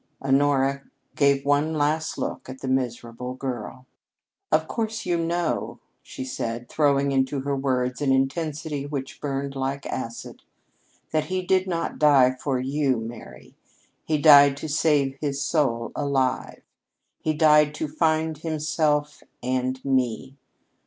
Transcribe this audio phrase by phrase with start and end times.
[0.19, 0.81] Honora
[1.15, 3.85] gave one last look at the miserable girl.
[4.51, 9.85] "Of course, you know," she said, throwing into her words an intensity which burned like
[9.85, 10.41] acid,
[11.11, 13.53] "that he did not die for you, Mary.
[14.03, 16.63] He died to save his soul alive.
[17.19, 20.35] He died to find himself and me.